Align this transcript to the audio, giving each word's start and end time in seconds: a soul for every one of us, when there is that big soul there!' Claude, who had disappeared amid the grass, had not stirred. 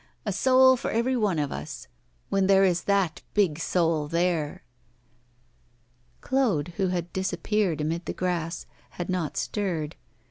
a 0.25 0.33
soul 0.33 0.75
for 0.75 0.89
every 0.89 1.15
one 1.15 1.37
of 1.37 1.51
us, 1.51 1.87
when 2.29 2.47
there 2.47 2.63
is 2.63 2.85
that 2.85 3.21
big 3.35 3.59
soul 3.59 4.07
there!' 4.07 4.63
Claude, 6.21 6.69
who 6.77 6.87
had 6.87 7.13
disappeared 7.13 7.79
amid 7.79 8.05
the 8.07 8.11
grass, 8.13 8.65
had 8.97 9.09
not 9.11 9.37
stirred. 9.37 9.95